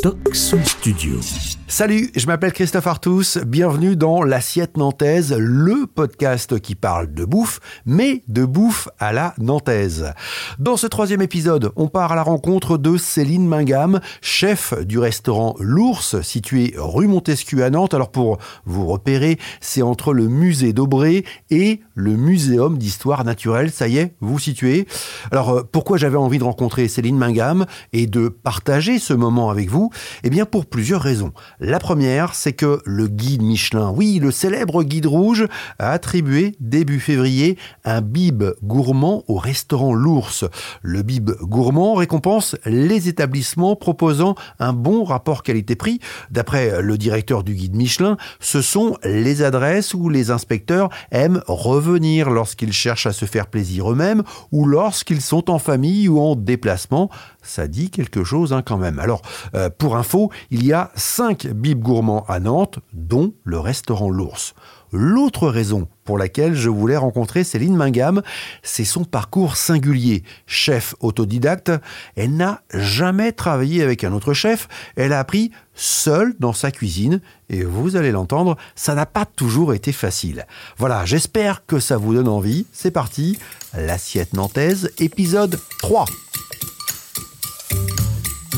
[0.00, 1.20] Studio.
[1.68, 7.60] Salut, je m'appelle Christophe Artus, bienvenue dans l'Assiette Nantaise, le podcast qui parle de bouffe,
[7.84, 10.12] mais de bouffe à la nantaise.
[10.58, 15.54] Dans ce troisième épisode, on part à la rencontre de Céline Mingam, chef du restaurant
[15.60, 17.92] L'Ours, situé rue Montesquieu à Nantes.
[17.94, 23.70] Alors pour vous repérer, c'est entre le musée d'Aubray et le Muséum d'Histoire Naturelle.
[23.70, 24.86] Ça y est, vous situez.
[25.30, 29.68] Alors euh, pourquoi j'avais envie de rencontrer Céline Mingam et de partager ce moment avec
[29.68, 29.89] vous
[30.24, 31.32] Eh bien pour plusieurs raisons.
[31.58, 35.46] La première, c'est que le guide Michelin, oui, le célèbre guide rouge,
[35.78, 40.44] a attribué début février un bib gourmand au restaurant L'Ours.
[40.82, 46.00] Le bib gourmand récompense les établissements proposant un bon rapport qualité-prix.
[46.30, 52.30] D'après le directeur du guide Michelin, ce sont les adresses où les inspecteurs aiment revenir
[52.30, 57.10] lorsqu'ils cherchent à se faire plaisir eux-mêmes ou lorsqu'ils sont en famille ou en déplacement.
[57.42, 58.98] Ça dit quelque chose hein, quand même.
[58.98, 59.22] Alors,
[59.54, 64.54] euh, pour info, il y a 5 bibs gourmands à Nantes, dont le restaurant L'Ours.
[64.92, 68.22] L'autre raison pour laquelle je voulais rencontrer Céline Mingam,
[68.64, 70.24] c'est son parcours singulier.
[70.46, 71.70] Chef autodidacte,
[72.16, 74.66] elle n'a jamais travaillé avec un autre chef,
[74.96, 79.74] elle a appris seule dans sa cuisine, et vous allez l'entendre, ça n'a pas toujours
[79.74, 80.46] été facile.
[80.76, 82.66] Voilà, j'espère que ça vous donne envie.
[82.72, 83.38] C'est parti,
[83.76, 86.06] l'assiette nantaise, épisode 3.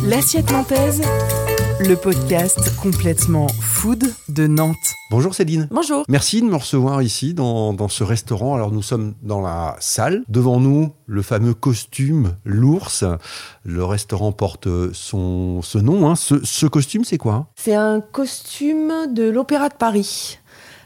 [0.04, 1.00] L'assiette nantaise,
[1.80, 4.76] le podcast complètement food de Nantes.
[5.10, 5.68] Bonjour Céline.
[5.70, 6.04] Bonjour.
[6.08, 8.56] Merci de me recevoir ici dans, dans, ce restaurant.
[8.56, 10.24] Alors nous sommes dans la salle.
[10.28, 13.04] Devant nous, le fameux costume, l'ours.
[13.64, 16.10] Le restaurant porte son, ce nom.
[16.10, 16.16] Hein.
[16.16, 17.46] Ce, ce costume, c'est quoi?
[17.54, 20.38] C'est un costume de l'Opéra de Paris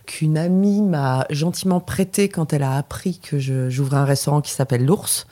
[0.05, 4.84] qu'une amie m'a gentiment prêté quand elle a appris que j'ouvrais un restaurant qui s'appelle
[4.84, 5.27] l'ours.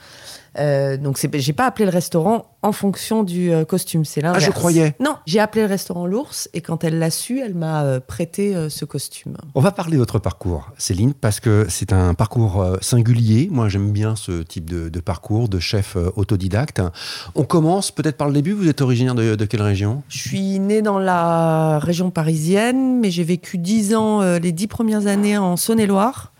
[0.57, 4.43] Euh, donc j'ai pas appelé le restaurant en fonction du euh, costume, c'est l'inverse.
[4.43, 4.95] Ah, je croyais.
[4.99, 8.55] Non, j'ai appelé le restaurant l'ours et quand elle l'a su, elle m'a euh, prêté
[8.69, 9.37] ce costume.
[9.53, 13.49] On va parler de votre parcours, Céline, parce que c'est un parcours singulier.
[13.51, 16.81] Moi, j'aime bien ce type de, de, parcours de chef autodidacte.
[17.35, 18.53] On commence peut-être par le début.
[18.53, 20.03] Vous êtes originaire de, de quelle région?
[20.09, 25.07] Je suis née dans la région parisienne, mais j'ai vécu dix ans, les dix premières
[25.07, 26.34] années en Saône-et-Loire.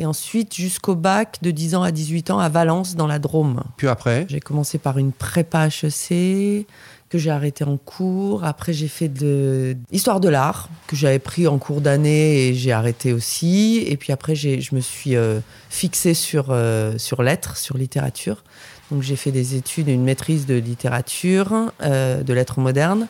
[0.00, 3.62] Et ensuite, jusqu'au bac, de 10 ans à 18 ans, à Valence, dans la Drôme.
[3.76, 6.66] Puis après J'ai commencé par une prépa HEC,
[7.10, 8.42] que j'ai arrêté en cours.
[8.42, 12.72] Après, j'ai fait de l'histoire de l'art, que j'avais pris en cours d'année et j'ai
[12.72, 13.84] arrêté aussi.
[13.86, 18.42] Et puis après, je me suis euh, fixée sur, euh, sur lettres, sur littérature.
[18.90, 23.06] Donc j'ai fait des études et une maîtrise de littérature, euh, de lettres modernes.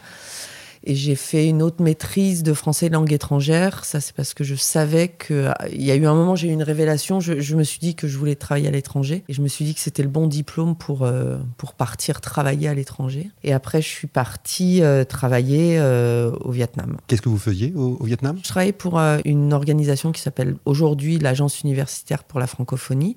[0.85, 3.85] Et j'ai fait une autre maîtrise de français et langue étrangère.
[3.85, 5.51] Ça, c'est parce que je savais que.
[5.73, 7.21] Il y a eu un moment, j'ai eu une révélation.
[7.21, 9.25] Je, je, me suis dit que je voulais travailler à l'étranger.
[9.29, 12.69] Et je me suis dit que c'était le bon diplôme pour, euh, pour partir travailler
[12.69, 13.31] à l'étranger.
[13.45, 16.97] Et après, je suis partie euh, travailler euh, au Vietnam.
[17.07, 18.39] Qu'est-ce que vous faisiez au, au Vietnam?
[18.43, 23.17] Je travaillais pour euh, une organisation qui s'appelle aujourd'hui l'Agence universitaire pour la francophonie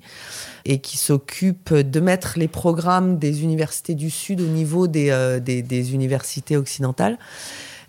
[0.64, 5.40] et qui s'occupe de mettre les programmes des universités du Sud au niveau des, euh,
[5.92, 7.18] universités occidentales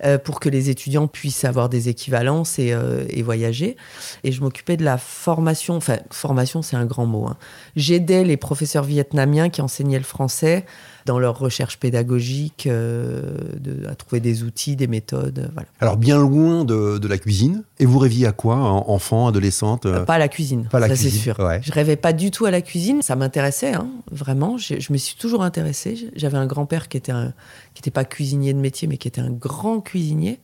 [0.04, 3.78] euh, pour que les étudiants puissent avoir des équivalences et, euh, et voyager.
[4.26, 7.28] Et je m'occupais de la formation, enfin formation c'est un grand mot.
[7.28, 7.38] Hein.
[7.78, 10.66] J'aidais les professeurs vietnamiens qui enseignaient le français
[11.06, 15.50] dans leur recherche pédagogique, euh, de, à trouver des outils, des méthodes.
[15.54, 15.70] Voilà.
[15.80, 17.64] Alors bien loin de, de, la cuisine.
[17.80, 20.04] Et vous rêviez à quoi, enfant, adolescente euh...
[20.04, 21.38] Pas à la cuisine, pas à la ça c'est sûr.
[21.40, 21.62] Ouais.
[21.64, 23.02] Je rêvais pas du tout à la cuisine.
[23.02, 24.58] Ça m'intéressait, hein, vraiment.
[24.58, 26.10] Je, je, me suis toujours intéressée.
[26.16, 27.34] J'avais un grand-père qui était un,
[27.74, 30.40] qui n'était pas cuisinier de métier, mais qui était un grand cuisinier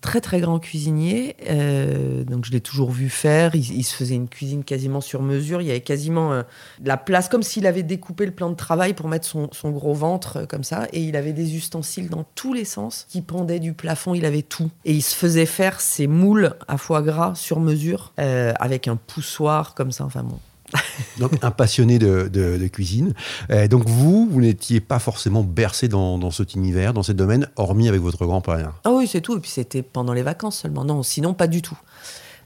[0.00, 1.36] très très grand cuisinier.
[1.48, 3.54] Euh, donc je l'ai toujours vu faire.
[3.54, 5.60] Il, se faisait une cuisine quasiment sur mesure.
[5.60, 6.42] Il y avait quasiment euh,
[6.84, 10.38] la place, comme s'il avait découpé le plan de travail pour mettre son, gros ventre
[10.38, 10.86] euh, comme ça.
[10.92, 14.14] Et il avait des ustensiles dans tous les sens qui pendaient du plafond.
[14.14, 14.70] Il avait tout.
[14.84, 19.74] Et il se faisait faire ses moules à foie gras sur mesure avec un poussoir
[19.74, 20.04] comme ça.
[20.04, 20.38] Enfin bon.
[21.18, 23.14] donc un passionné de, cuisine.
[23.50, 27.88] Euh, donc vous, vous n'étiez pas forcément bercé dans, cet univers, dans ce domaine, hormis
[27.88, 28.72] avec votre grand-père.
[28.84, 29.36] Ah oui, c'est tout.
[29.36, 30.84] Et puis c'était pendant les vacances seulement.
[30.84, 31.78] Non, sinon pas du tout.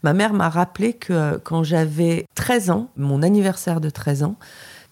[0.03, 4.37] Ma mère m'a rappelé que euh, quand j'avais 13 ans, mon anniversaire de 13 ans,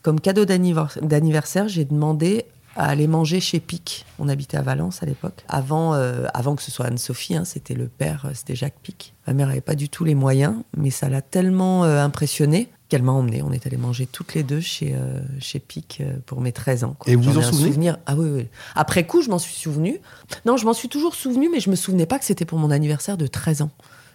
[0.03, 2.47] comme cadeau d'anniversaire, j'ai demandé
[2.77, 4.07] à aller manger chez Pic.
[4.19, 5.45] On habitait à Valence à l'époque.
[5.49, 9.15] Avant, euh, avant que ce soit Anne-Sophie, hein, c'était le père, c'était Jacques Pic.
[9.27, 13.03] Ma mère n'avait pas du tout les moyens, mais ça l'a tellement euh, impressionné qu'elle
[13.03, 13.41] m'a emmené.
[13.43, 16.85] On est allé manger toutes les deux chez, euh, chez Pic euh, pour mes 13
[16.85, 16.97] ans.
[16.99, 17.11] Quoi.
[17.11, 17.97] Et vous en souvenez souvenir...
[18.05, 18.47] Ah oui, oui.
[18.75, 20.01] Après coup, je m'en suis souvenu.
[20.45, 22.71] Non, je m'en suis toujours souvenu, mais je me souvenais pas que c'était pour mon
[22.71, 23.71] anniversaire de 13 ans.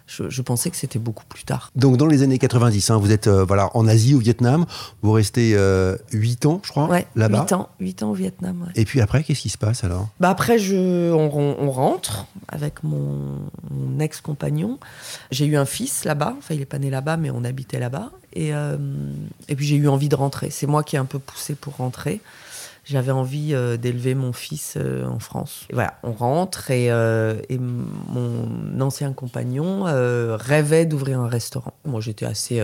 [0.06, 1.72] Je, pensais que c'était beaucoup plus tard.
[1.74, 4.64] Donc dans les années 90, hein, vous êtes euh, voilà en Asie, au Vietnam,
[5.02, 7.40] vous restez euh, 8 ans, je crois, ouais, là-bas.
[7.42, 8.62] 8 ans, 8 ans au Vietnam.
[8.62, 8.72] Ouais.
[8.76, 10.08] Et puis après, qu'est-ce qui se passe alors?
[10.20, 14.78] Bah Après, je, on, on, rentre avec mon, mon ex-compagnon.
[15.32, 18.12] J'ai eu un fils là-bas, enfin il n'est pas né là-bas, mais on habitait là-bas.
[18.32, 18.76] Et, euh,
[19.48, 20.50] et puis j'ai eu envie de rentrer.
[20.50, 22.20] C'est moi qui ai un peu poussé pour rentrer
[22.86, 25.66] j'avais envie euh, d'élever mon fils euh, en France.
[25.70, 29.82] Et voilà, on rentre et, euh, et mon ancien compagnon
[30.36, 31.74] rêvait d'ouvrir un restaurant.
[31.84, 32.62] Moi, j'étais assez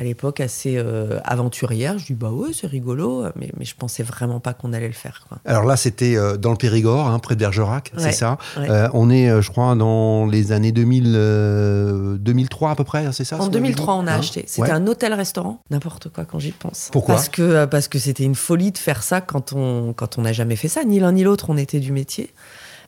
[0.00, 1.98] à l'époque assez euh, aventurière.
[1.98, 4.94] Je dis bah ouais, c'est rigolo, mais, mais je pensais vraiment pas qu'on allait le
[4.94, 5.26] faire.
[5.28, 5.38] Quoi.
[5.44, 8.38] Alors là, c'était euh, dans le Périgord, hein, près de Bergerac, c'est ça.
[8.56, 13.38] Euh, on est, je crois, dans les années 2000, 2003 à peu près, c'est ça
[13.38, 14.44] En 2003, on a hein acheté.
[14.46, 16.88] C'était un hôtel-restaurant, n'importe quoi quand j'y pense.
[16.92, 20.22] Pourquoi Parce que parce que c'était une folie de faire ça quand on quand on
[20.22, 21.50] n'a jamais fait ça, ni l'un ni l'autre.
[21.50, 22.32] On était du métier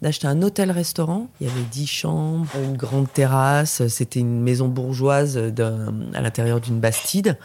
[0.02, 1.28] d'acheter un hôtel-restaurant.
[1.40, 3.87] Il y avait dix chambres, une grande terrasse.
[3.88, 7.38] C'était une maison bourgeoise à l'intérieur d'une bastide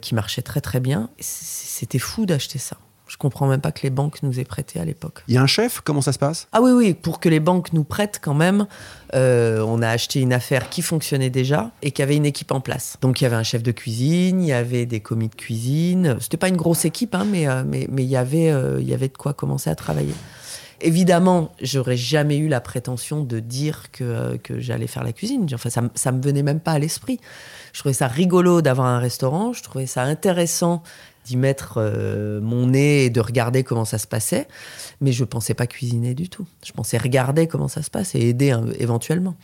[0.00, 1.10] qui marchait très très bien.
[1.18, 2.78] C'était fou d'acheter ça.
[3.08, 5.22] Je comprends même pas que les banques nous aient prêté à l'époque.
[5.28, 5.80] Il y a un chef?
[5.80, 6.48] Comment ça se passe?
[6.50, 8.66] Ah oui, oui, pour que les banques nous prêtent quand même,
[9.14, 12.60] euh, on a acheté une affaire qui fonctionnait déjà et qui avait une équipe en
[12.60, 12.96] place.
[13.00, 16.16] Donc il y avait un chef de cuisine, il y avait des commis de cuisine.
[16.20, 18.88] C'était pas une grosse équipe, hein, mais, euh, mais, mais il, y avait, euh, il
[18.88, 20.14] y avait de quoi commencer à travailler.
[20.80, 25.46] Évidemment, j'aurais jamais eu la prétention de dire que, que j'allais faire la cuisine.
[25.54, 27.18] Enfin, ça, ça me venait même pas à l'esprit.
[27.72, 29.52] Je trouvais ça rigolo d'avoir un restaurant.
[29.52, 30.82] Je trouvais ça intéressant
[31.26, 34.46] d'y mettre euh, mon nez et de regarder comment ça se passait.
[35.00, 36.46] Mais je pensais pas cuisiner du tout.
[36.64, 39.36] Je pensais regarder comment ça se passe et aider hein, éventuellement.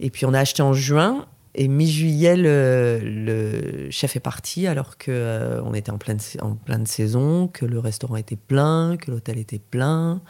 [0.00, 1.26] Et puis on a acheté en juin.
[1.54, 6.86] Et mi-juillet, le, chef est parti alors que euh, on était en pleine, en pleine
[6.86, 10.22] saison, que le restaurant était plein, que l'hôtel était plein.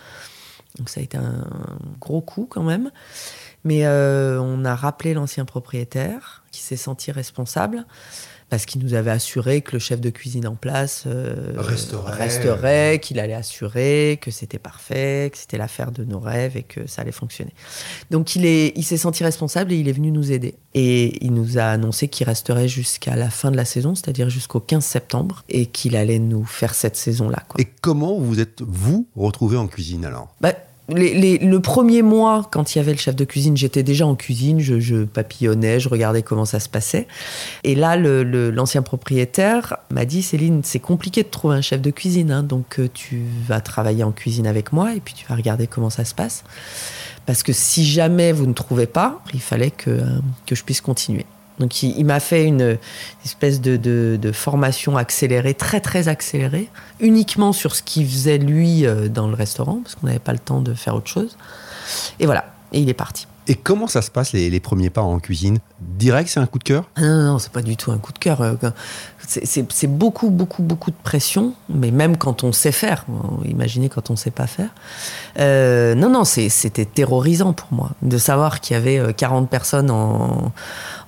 [0.79, 1.47] Donc ça a été un
[2.01, 2.91] gros coup quand même.
[3.65, 7.87] Mais euh, on a rappelé l'ancien propriétaire qui s'est senti responsable
[8.53, 13.19] parce qu'il nous avait assuré que le chef de cuisine en place euh, resterait, qu'il
[13.19, 17.13] allait assurer que c'était parfait, que c'était l'affaire de nos rêves et que ça allait
[17.13, 17.55] fonctionner.
[18.11, 20.57] Donc il est, il s'est senti responsable et il est venu nous aider.
[20.75, 24.61] Et il nous a annoncé qu'il resterait jusqu'à la fin de la saison, c'est-à-dire jusqu'au
[24.61, 27.45] 15 septembre, et qu'il allait nous faire cette saison-là.
[27.57, 30.29] Et comment vous êtes vous retrouvé en cuisine alors?
[30.43, 30.53] Bah,
[30.88, 34.61] le premier mois, quand il y avait le chef de cuisine, j'étais déjà en cuisine,
[34.61, 37.06] je, papillonnais, je regardais comment ça se passait.
[37.64, 42.31] Et là, l'ancien propriétaire m'a dit Céline, c'est compliqué de trouver un chef de cuisine,
[42.31, 45.67] hein, donc euh, tu vas travailler en cuisine avec moi et puis tu vas regarder
[45.67, 46.44] comment ça se passe.
[47.26, 50.05] Parce que si jamais vous ne trouvez pas, il fallait que, euh,
[50.46, 51.25] que je puisse continuer.
[51.59, 52.79] Donc il, m'a fait une
[53.25, 56.69] espèce de, formation accélérée, très très accélérée,
[57.01, 60.39] uniquement sur ce qu'il faisait lui euh, dans le restaurant, parce qu'on n'avait pas le
[60.39, 61.37] temps de faire autre chose.
[62.19, 63.27] Et voilà, et il est parti.
[63.49, 65.59] Et comment ça se passe les, premiers pas en cuisine?
[65.81, 66.89] Direct, c'est un coup de cœur?
[66.97, 68.41] Ah Non, non, c'est pas du tout un coup de cœur.
[68.41, 68.55] Euh,
[69.27, 73.05] c'est beaucoup, beaucoup, beaucoup de pression, mais même quand on sait faire.
[73.44, 74.71] Imaginez quand on sait pas faire.
[75.39, 80.53] Euh, non, non, c'était terrorisant pour moi de savoir qu'il y avait 40 personnes en,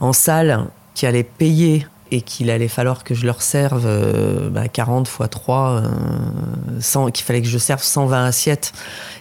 [0.00, 4.50] en salle qui allaient payer et qu'il allait falloir que je leur serve 40 euh,
[4.50, 8.72] bah, fois 3, euh, qu'il fallait que je serve 120 assiettes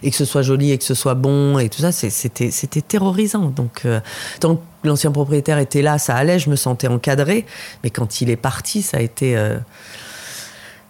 [0.04, 2.50] et que ce soit joli et que ce soit bon et tout ça, c'était,
[2.86, 3.46] terrorisant.
[3.46, 4.00] Donc, euh,
[4.38, 7.46] tant que l'ancien propriétaire était là, ça allait, je me sentais encadré,
[7.82, 9.36] mais quand il est parti, ça a été.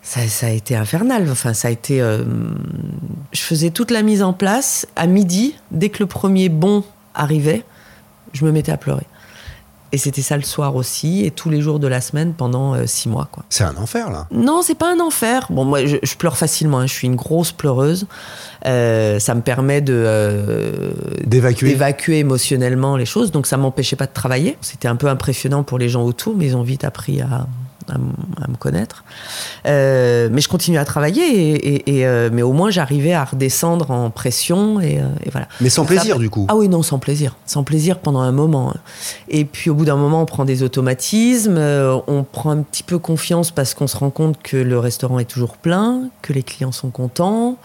[0.02, 1.26] Ça, a été infernal.
[1.30, 2.00] Enfin, ça a été.
[2.00, 4.86] je faisais toute la mise en place.
[4.96, 7.64] À midi, dès que le premier bon arrivait,
[8.34, 9.06] je me mettais à pleurer.
[9.94, 12.84] Et c'était ça le soir aussi, et tous les jours de la semaine pendant euh,
[12.84, 13.28] six mois.
[13.48, 15.46] C'est un enfer, là Non, c'est pas un enfer.
[15.50, 16.80] Bon, moi, je, pleure facilement.
[16.80, 16.88] Hein.
[16.88, 18.08] Je suis une grosse pleureuse.
[18.66, 20.90] Euh, ça me permet de euh,
[21.24, 21.68] d'évacuer.
[21.68, 23.30] d'évacuer émotionnellement les choses.
[23.30, 24.58] Donc, ça m'empêchait pas de travailler.
[24.62, 27.46] C'était un peu impressionnant pour les gens autour, mais ils ont vite appris à,
[27.88, 29.04] à, me connaître.
[29.66, 34.10] Euh, mais je continue à travailler, et, euh, mais au moins j'arrivais à redescendre en
[34.10, 35.48] pression, et, euh, voilà.
[35.60, 37.36] Mais sans plaisir, du coup Ah oui, non, sans plaisir.
[37.46, 38.70] Sans plaisir pendant un moment.
[38.70, 38.80] Hein.
[39.28, 42.98] Et puis au bout d'un moment, on prend des automatismes, on prend un petit peu
[42.98, 46.72] confiance parce qu'on se rend compte que le restaurant est toujours plein, que les clients
[46.72, 47.56] sont contents.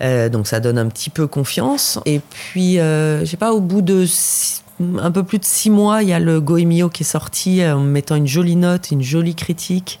[0.00, 1.98] donc ça donne un petit peu confiance.
[2.06, 4.04] Et puis, je sais pas, au bout de
[4.80, 7.76] un peu plus de six mois, il y a le Goemio qui est sorti euh,
[7.76, 9.98] en mettant une jolie note, une jolie critique.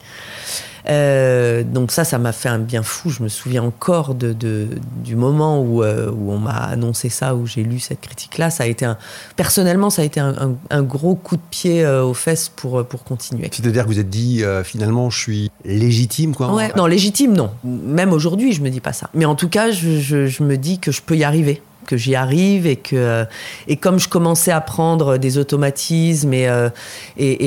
[0.88, 3.10] Euh, donc ça, ça m'a fait un bien fou.
[3.10, 4.68] Je me souviens encore de,
[5.02, 8.50] du moment où, euh, où on m'a annoncé ça, où j'ai lu cette critique-là.
[8.50, 8.96] Ça a été un,
[9.34, 13.50] personnellement, ça a été un, gros coup de pied aux fesses pour, pour continuer.
[13.50, 16.54] C'est-à-dire que vous êtes dit, finalement, je suis légitime, quoi.
[16.54, 16.70] Ouais.
[16.76, 17.50] Non, légitime, non.
[17.64, 19.10] Même aujourd'hui, je me dis pas ça.
[19.12, 22.14] Mais en tout cas, je, je me dis que je peux y arriver que j'y
[22.14, 23.24] arrive et que
[23.68, 26.70] et comme je commençais à prendre des automatismes et, euh,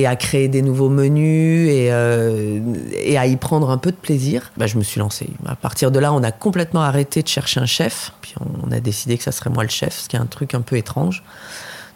[0.05, 2.59] à créer des nouveaux menus et, euh,
[3.01, 5.29] et à y prendre un peu de plaisir, bah, je me suis lancée.
[5.45, 8.33] À partir de là, on a complètement arrêté de chercher un chef, puis
[8.65, 10.61] on a décidé que ça serait moi le chef, ce qui est un truc un
[10.61, 11.23] peu étrange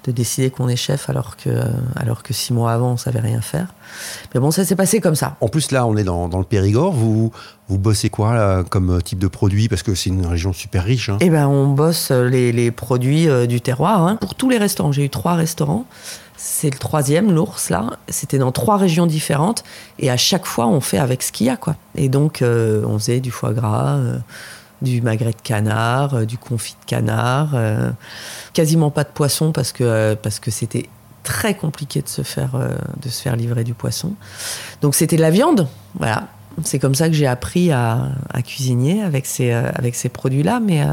[0.05, 1.49] de décider qu'on est chef alors que,
[1.95, 3.67] alors que six mois avant, on savait rien faire.
[4.33, 5.37] Mais bon, ça s'est passé comme ça.
[5.39, 6.93] En plus, là, on est dans, dans le Périgord.
[6.93, 7.31] Vous,
[7.69, 9.69] vous bossez quoi là, comme type de produit?
[9.69, 11.09] Parce que c'est une région super riche.
[11.09, 11.17] Hein.
[11.21, 14.05] Eh ben, on bosse les, les produits euh, du terroir.
[14.05, 14.17] Hein.
[14.17, 15.85] Pour tous les restaurants, j'ai eu trois restaurants.
[16.35, 17.91] C'est le troisième, l'ours, là.
[18.09, 19.63] C'était dans trois régions différentes.
[19.99, 21.77] Et à chaque fois, on fait avec ce qu'il y a, quoi.
[21.95, 24.17] Et donc, euh, on faisait du foie gras, euh,
[24.83, 27.51] du magret de canard, euh, du confit de canard.
[27.55, 27.89] euh,
[28.53, 30.89] quasiment pas de poisson parce que, euh, parce que c'était
[31.23, 32.51] très compliqué de se, faire,
[33.01, 34.13] de se faire livrer du poisson.
[34.81, 35.67] Donc, c'était de la viande.
[35.97, 36.27] Voilà.
[36.63, 38.11] C'est comme ça que j'ai appris à,
[38.45, 39.57] cuisiner avec ces,
[39.93, 40.59] ces produits-là.
[40.59, 40.85] Mais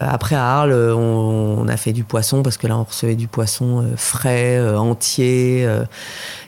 [0.00, 3.84] après, à Arles, on, a fait du poisson parce que là, on recevait du poisson
[3.96, 5.68] frais, entier.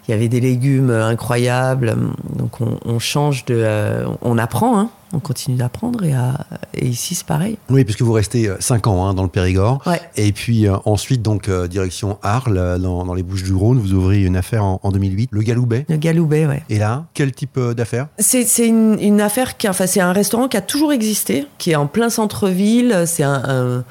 [0.08, 1.94] Il y avait des légumes incroyables.
[2.34, 4.02] Donc, on, on change de.
[4.22, 4.88] on apprend, hein.
[5.14, 6.04] On continue d'apprendre.
[6.04, 7.56] Et, à- et ici, c'est pareil.
[7.70, 9.80] Oui, puisque vous restez 5 ans hein, dans le Périgord.
[9.86, 10.00] Ouais.
[10.16, 13.78] Et puis euh, ensuite, donc, euh, direction Arles, euh, dans, dans les Bouches-du-Rhône.
[13.78, 15.86] Vous ouvrez une affaire en, en 2008, le Galoubet.
[15.88, 16.62] Le Galoubet, ouais.
[16.68, 20.12] Et là, quel type euh, d'affaires C'est c'est une, une affaire qui, enfin, c'est un
[20.12, 23.04] restaurant qui a toujours existé, qui est en plein centre-ville.
[23.06, 23.84] C'est un, un-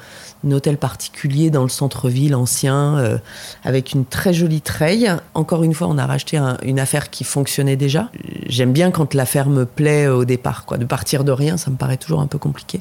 [0.46, 3.18] un hôtel particulier dans le centre-ville ancien, euh,
[3.64, 5.10] avec une très jolie treille.
[5.34, 8.10] Encore une fois, on a racheté un- une affaire qui fonctionnait déjà.
[8.46, 10.76] J'aime bien quand l'affaire me plaît au départ, quoi.
[10.78, 12.80] De partir de rien, ça me paraît toujours un peu compliqué.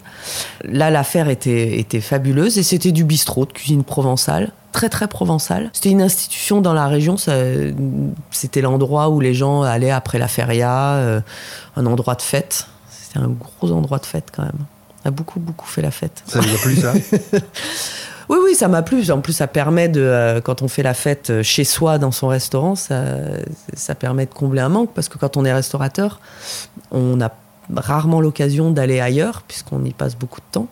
[0.63, 4.51] Là, l'affaire était, fabuleuse et c'était du bistrot, de cuisine provençale.
[4.72, 5.70] Très très provençale.
[5.72, 7.15] C'était une institution dans la région.
[8.32, 11.22] C'était l'endroit où les gens allaient après la feria, euh,
[11.75, 12.67] un endroit de fête.
[12.89, 14.65] C'était un gros endroit de fête quand même.
[15.03, 16.24] On a beaucoup beaucoup fait la fête.
[16.25, 16.93] Ça vous a plu, ça
[18.29, 19.12] Oui, oui, ça m'a plu.
[19.12, 22.12] En plus, ça permet de, euh, quand on fait la fête euh, chez soi dans
[22.12, 23.03] son restaurant, ça,
[23.74, 26.22] ça permet de combler un manque parce que quand on est restaurateur,
[26.91, 27.29] on a
[27.75, 30.67] rarement l'occasion d'aller ailleurs puisqu'on y passe beaucoup de temps.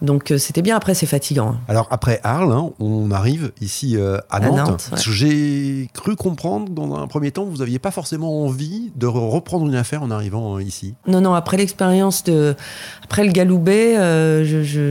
[0.00, 0.76] Donc euh, c'était bien.
[0.76, 1.50] Après, c'est fatigant.
[1.50, 1.60] hein.
[1.68, 4.56] Alors après Arles, hein, on arrive ici euh, à Nantes.
[4.56, 4.90] Nantes, ouais.
[4.90, 8.90] Parce que J'ai cru comprendre que dans un premier temps, vous n'aviez pas forcément envie
[8.96, 10.94] de re- reprendre une affaire en arrivant euh, ici.
[11.06, 11.34] Non, non.
[11.34, 12.56] Après l'expérience de,
[13.04, 13.96] après le Galoubet,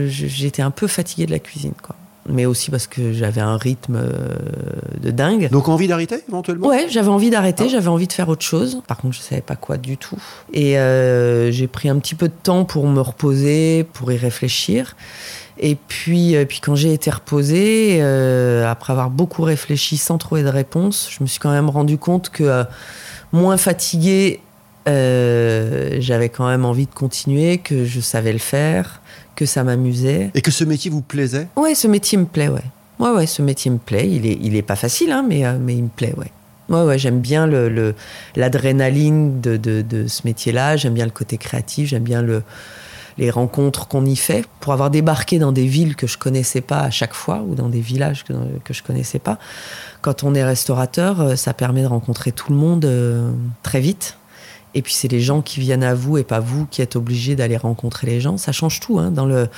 [0.08, 1.94] j'étais un peu fatiguée de la cuisine, quoi.
[2.28, 4.36] Mais aussi parce que j'avais un rythme euh,
[5.00, 5.50] de dingue.
[5.50, 6.68] Donc envie d'arrêter éventuellement?
[6.68, 7.70] Ouais, j'avais envie d'arrêter, Ah.
[7.70, 8.80] j'avais envie de faire autre chose.
[8.86, 10.16] Par contre, je savais pas quoi du tout.
[10.52, 14.94] Et euh, j'ai pris un petit peu de temps pour me reposer, pour y réfléchir.
[15.58, 20.44] Et puis, euh, puis quand j'ai été reposée, euh, après avoir beaucoup réfléchi sans trouver
[20.44, 22.64] de réponse, je me suis quand même rendu compte que euh,
[23.32, 24.40] moins fatiguée,
[24.86, 29.01] j'avais quand même envie de continuer, que je savais le faire,
[29.36, 30.30] que ça m'amusait.
[30.34, 31.48] Et que ce métier vous plaisait?
[31.56, 32.64] Ouais, ce métier me plaît, ouais.
[32.98, 34.08] Ouais, ouais, ce métier me plaît.
[34.08, 36.30] Il est, il est pas facile, hein, mais, euh, mais il me plaît, ouais.
[36.68, 37.94] Ouais, ouais, j'aime bien le, le-
[38.36, 40.76] l'adrénaline de, de, de ce métier-là.
[40.76, 41.88] J'aime bien le côté créatif.
[41.88, 42.42] J'aime bien le,
[43.18, 44.44] les rencontres qu'on y fait.
[44.60, 47.68] Pour avoir débarqué dans des villes que je connaissais pas à chaque fois ou dans
[47.68, 48.32] des villages que,
[48.64, 49.38] que je connaissais pas,
[50.00, 53.30] quand on est restaurateur, euh, ça permet de rencontrer tout le monde euh,
[53.62, 54.16] très vite.
[54.74, 57.36] Et puis c'est les gens qui viennent à vous et pas vous qui êtes obligés
[57.36, 58.38] d'aller rencontrer les gens.
[58.38, 59.10] Ça change tout hein.
[59.10, 59.48] dans le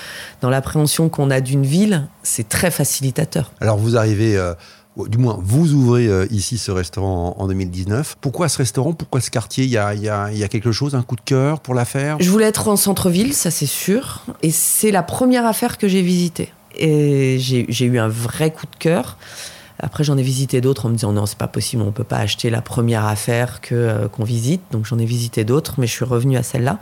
[0.40, 2.08] dans l'appréhension qu'on a d'une ville.
[2.22, 3.52] C'est très facilitateur.
[3.60, 4.54] Alors vous arrivez, euh,
[5.08, 8.16] du moins vous ouvrez euh, ici ce restaurant en, en 2019.
[8.20, 8.92] Pourquoi ce restaurant?
[8.92, 9.64] Pourquoi ce quartier?
[9.64, 12.16] Il y, a, y a- y a quelque chose, un coup de cœur pour l'affaire
[12.20, 14.24] Je voulais être en centre-ville, ça c'est sûr.
[14.42, 16.52] Et c'est la première affaire que j'ai visitée.
[16.76, 19.16] Et j'ai j'ai eu un vrai coup de cœur.
[19.80, 22.18] Après, j'en ai visité d'autres en me disant non, c'est pas possible, on peut pas
[22.18, 24.60] acheter la première affaire que euh, qu'on visite.
[24.70, 26.78] Donc j'en ai visité d'autres, mais je suis revenue à celle-là.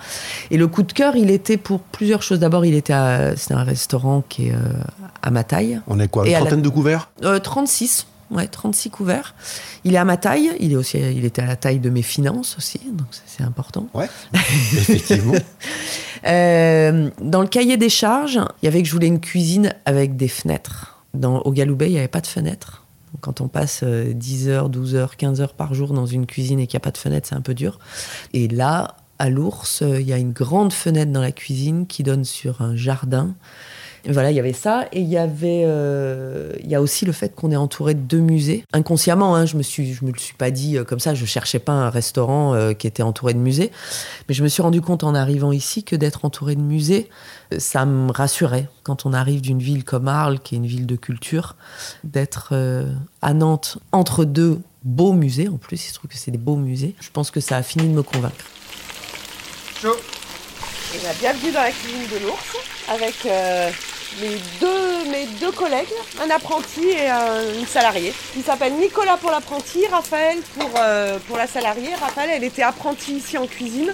[0.51, 2.39] Et le coup de cœur, il était pour plusieurs choses.
[2.39, 2.93] D'abord, il était
[3.37, 4.59] c'était un restaurant qui est euh,
[5.23, 5.81] à ma taille.
[5.87, 7.09] On est quoi Une Et à la- trentaine de couverts?
[7.25, 8.07] Euh, 36.
[8.31, 9.35] Ouais, 36 couverts.
[9.85, 10.51] Il est à ma taille.
[10.59, 13.89] Il est aussi, il était à la taille de mes finances aussi, donc c'est important.
[13.93, 15.35] Ouais, effectivement.
[16.27, 20.17] Euh, dans le cahier des charges, il y avait que je voulais une cuisine avec
[20.17, 20.99] des fenêtres.
[21.15, 22.82] Dans, au Galoubet, il n'y avait pas de fenêtres.
[23.21, 26.59] Quand on passe euh, 10 heures, 12 heures, 15 heures par jour dans une cuisine
[26.59, 27.79] et qu'il n'y a pas de fenêtre, c'est un peu dur.
[28.33, 32.03] Et là, à l'ours, euh, il y a une grande fenêtre dans la cuisine qui
[32.03, 33.35] donne sur un jardin.
[34.05, 34.87] Et Voilà, il y avait ça.
[34.93, 38.01] Et il y avait, euh, il y a aussi le fait qu'on est entouré de
[38.01, 38.65] deux musées.
[38.73, 41.15] Inconsciemment, hein, je me suis, je me le suis pas dit euh, comme ça.
[41.15, 43.71] Je cherchais pas un restaurant euh, qui était entouré de musées,
[44.29, 47.09] mais je me suis rendu compte en arrivant ici que d'être entouré de musées,
[47.59, 48.69] ça me rassurait.
[48.83, 51.57] Quand on arrive d'une ville comme Arles, qui est une ville de culture,
[52.03, 52.55] d'être
[53.21, 55.49] à Nantes entre deux beaux musées.
[55.49, 56.95] En plus, il se trouve que c'est des beaux musées.
[57.01, 58.45] Je pense que ça a fini de me convaincre.
[59.85, 62.57] Eh bien, bienvenue dans la cuisine de l'ours
[62.89, 63.15] avec
[64.21, 65.93] mes deux, mes deux collègues,
[66.23, 68.13] un apprenti et un, une salariée.
[68.37, 71.95] Il s'appelle Nicolas pour l'apprenti, Raphaël pour, euh, pour la salariée.
[72.01, 73.93] Raphaël, elle était apprentie ici en cuisine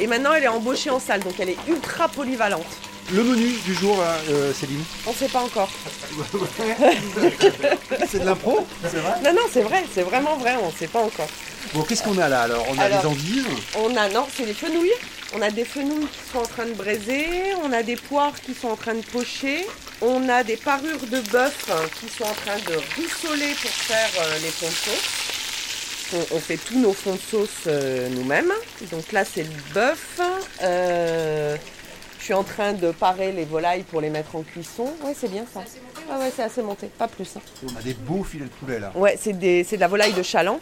[0.00, 2.66] et maintenant elle est embauchée en salle, donc elle est ultra polyvalente.
[3.12, 5.68] Le menu du jour, là, euh, Céline On ne sait pas encore.
[8.08, 10.86] C'est de l'impro C'est vrai Non, non, c'est vrai, c'est vraiment vrai, on ne sait
[10.86, 11.26] pas encore.
[11.74, 12.66] Bon, qu'est-ce qu'on a là alors?
[12.70, 13.46] On a Alors, des endives
[13.78, 14.92] On a, non, c'est des fenouilles.
[15.34, 17.24] On a des fenouilles qui sont en train de braiser,
[17.64, 19.66] on a des poires qui sont en train de pocher,
[20.02, 24.38] on a des parures de bœuf qui sont en train de rissoler pour faire euh,
[24.42, 26.18] les fonds de sauce.
[26.30, 28.52] On, on fait tous nos fonds de sauce euh, nous-mêmes.
[28.90, 30.20] Donc là, c'est le bœuf.
[30.62, 31.56] Euh,
[32.18, 34.92] je suis en train de parer les volailles pour les mettre en cuisson.
[35.02, 35.60] Ouais, c'est bien ça.
[36.10, 37.28] Ah ouais, c'est assez monté, pas plus.
[37.36, 37.40] hein.
[37.66, 38.92] On a des beaux filets de poulet là.
[38.94, 40.60] Ouais, c'est des- c'est de la volaille de chaland.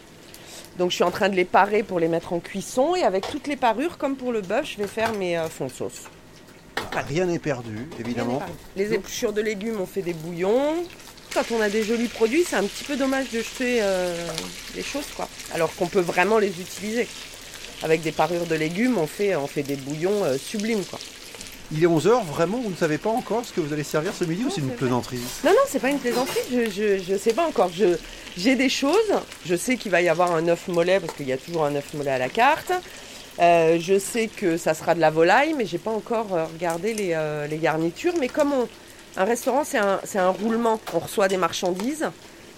[0.80, 3.28] Donc je suis en train de les parer pour les mettre en cuisson et avec
[3.30, 6.04] toutes les parures, comme pour le bœuf, je vais faire mes euh, fonds de sauce.
[7.06, 8.42] Rien n'est perdu, évidemment.
[8.76, 10.76] Les épluchures de légumes, on fait des bouillons.
[11.34, 14.26] Quand on a des jolis produits, c'est un petit peu dommage de jeter euh,
[14.74, 15.28] des choses, quoi.
[15.52, 17.06] Alors qu'on peut vraiment les utiliser.
[17.82, 20.98] Avec des parures de légumes, on fait, on fait des bouillons euh, sublimes, quoi.
[21.72, 24.24] Il est 11h, vraiment, vous ne savez pas encore ce que vous allez servir ce
[24.24, 27.32] midi ou c'est une plaisanterie Non, non, c'est pas une plaisanterie, je, je, je sais
[27.32, 27.70] pas encore.
[27.72, 27.96] Je,
[28.36, 28.96] j'ai des choses,
[29.46, 31.74] je sais qu'il va y avoir un œuf mollet, parce qu'il y a toujours un
[31.76, 32.72] œuf mollet à la carte.
[33.38, 36.92] Euh, je sais que ça sera de la volaille, mais j'ai pas encore euh, regardé
[36.92, 38.14] les, euh, les garnitures.
[38.18, 38.68] Mais comme on-
[39.16, 42.06] un restaurant, c'est un, c'est un roulement, on reçoit des marchandises,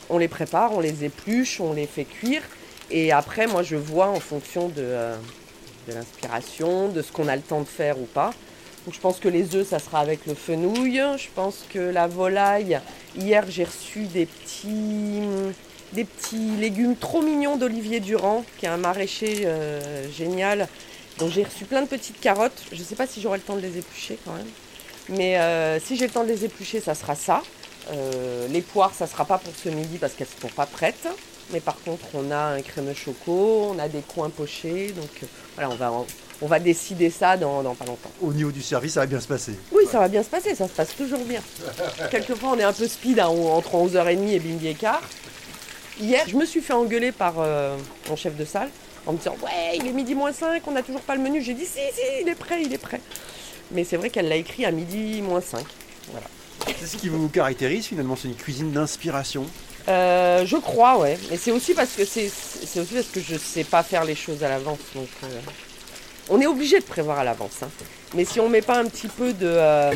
[0.09, 2.42] on les prépare, on les épluche, on les fait cuire.
[2.90, 5.16] Et après, moi, je vois en fonction de, euh,
[5.88, 8.31] de l'inspiration, de ce qu'on a le temps de faire ou pas.
[8.85, 11.01] Donc je pense que les œufs, ça sera avec le fenouil.
[11.17, 12.81] Je pense que la volaille,
[13.17, 15.23] hier j'ai reçu des petits,
[15.93, 20.69] des petits légumes trop mignons d'Olivier Durand, qui est un maraîcher euh, génial.
[21.19, 22.65] Donc j'ai reçu plein de petites carottes.
[22.73, 24.51] Je ne sais pas si j'aurai le temps de les éplucher quand même.
[25.09, 27.43] Mais euh, si j'ai le temps de les éplucher, ça sera ça.
[27.93, 31.07] Euh, les poires, ça sera pas pour ce midi parce qu'elles ne sont pas prêtes.
[31.53, 34.93] Mais par contre, on a un crémeux choco, on a des coins pochés.
[34.93, 35.11] Donc
[35.55, 35.93] voilà, on va,
[36.43, 38.11] on va décider ça dans, dans pas longtemps.
[38.21, 39.55] Au niveau du service, ça va bien se passer.
[39.71, 41.41] Oui, ça va bien se passer, ça se passe toujours bien.
[42.11, 45.03] Quelquefois, on est un peu speed hein, entre 11h30 et bimbi et quart.
[46.01, 47.77] Hier, je me suis fait engueuler par euh,
[48.09, 48.69] mon chef de salle
[49.07, 51.40] en me disant Ouais, il est midi moins 5, on n'a toujours pas le menu.
[51.40, 53.01] J'ai dit Si, si, il est prêt, il est prêt.
[53.71, 55.64] Mais c'est vrai qu'elle l'a écrit à midi moins 5.
[56.11, 56.27] Voilà.
[56.79, 59.47] C'est ce qui vous caractérise finalement, c'est une cuisine d'inspiration.
[59.88, 61.19] Euh, je crois, ouais.
[61.31, 64.14] Mais c'est aussi parce que c'est c'est aussi parce que je sais pas faire les
[64.14, 64.79] choses à l'avance.
[64.95, 65.40] Donc, euh,
[66.33, 67.62] on est obligé de prévoir à l'avance.
[67.62, 67.68] hein.
[68.14, 69.92] Mais si on met pas un petit peu de euh,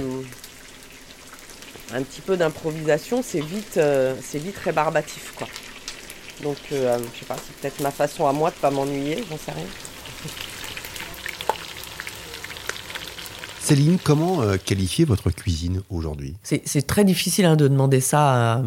[1.94, 5.48] un petit peu d'improvisation, c'est vite euh, vite rébarbatif, quoi.
[6.42, 9.38] Donc, euh, je sais pas, c'est peut-être ma façon à moi de pas m'ennuyer, j'en
[9.38, 9.64] sais rien.
[13.66, 16.36] Céline, comment euh, qualifier votre cuisine aujourd'hui?
[16.44, 18.62] C'est très difficile hein, de demander ça à,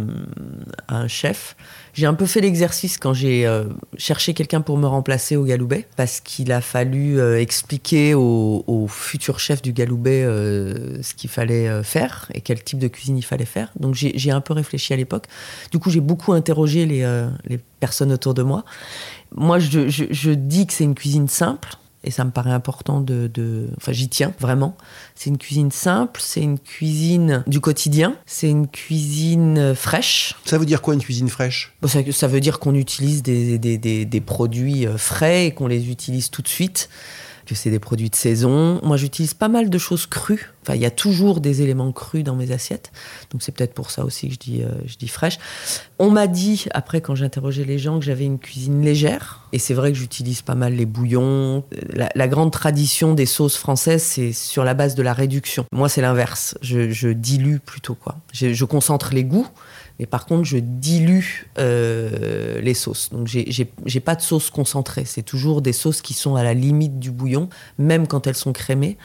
[0.89, 1.55] un chef.
[1.93, 3.63] J'ai un peu fait l'exercice quand j'ai euh,
[3.97, 9.39] cherché quelqu'un pour me remplacer au Galoubet, parce qu'il a fallu euh, expliquer au, futur
[9.39, 13.71] chef du Galoubet ce qu'il fallait faire et quel type de cuisine il fallait faire.
[13.79, 15.27] Donc j'ai un peu réfléchi à l'époque.
[15.71, 18.65] Du coup, j'ai beaucoup interrogé les, personnes autour de moi.
[19.33, 21.77] Moi, je dis que c'est une cuisine simple.
[22.05, 24.77] Et ça me paraît important de, de- Enfin, j'y tiens vraiment.
[25.15, 30.35] C'est une cuisine simple, c'est une cuisine du quotidien, c'est une cuisine euh, fraîche.
[30.45, 31.73] Ça veut dire quoi une cuisine fraîche?
[31.81, 35.51] Bon, ça, ça veut dire qu'on utilise des, des- des- des produits euh, frais et
[35.51, 36.89] qu'on les utilise tout de suite,
[37.49, 38.79] que c'est des produits de saison.
[38.83, 40.53] Moi, j'utilise pas mal de choses crues.
[40.61, 42.91] Enfin, il y a toujours des éléments crus dans mes assiettes.
[43.31, 45.39] Donc, c'est peut-être pour ça aussi que je dis, euh, je dis fraîche.
[45.97, 49.47] On m'a dit, après, quand j'interrogeais les gens, que j'avais une cuisine légère.
[49.51, 51.63] Et c'est vrai que j'utilise pas mal les bouillons.
[51.93, 55.65] La, grande tradition des sauces françaises, c'est sur la base de la réduction.
[55.71, 56.55] Moi, c'est l'inverse.
[56.61, 58.17] Je, dilue plutôt, quoi.
[58.31, 59.47] Je concentre les goûts.
[59.99, 63.09] Mais par contre, je dilue euh, les sauces.
[63.11, 65.03] Donc, j'ai- pas de sauce concentrée.
[65.05, 68.53] C'est toujours des sauces qui sont à la limite du bouillon, même quand elles sont
[68.53, 68.97] crémées.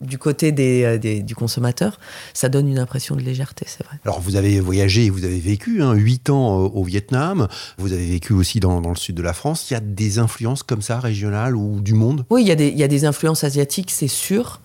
[0.00, 2.00] Du côté des, euh, des- du consommateur,
[2.34, 3.96] ça donne une impression de légèreté, c'est vrai.
[4.04, 7.46] Alors vous avez voyagé, vous avez vécu hein, 8 ans euh, au Vietnam,
[7.78, 9.70] vous avez vécu aussi dans, dans le sud de la France.
[9.70, 12.24] Il y a des influences comme ça, régionales ou du monde?
[12.30, 14.60] Oui, il y, a des- il y a des influences asiatiques, c'est sûr.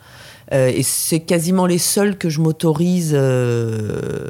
[0.54, 4.30] Euh, et c'est quasiment les seuls que je m'autorise euh,